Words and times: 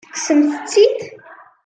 Tekksemt-tt-id? 0.05 0.99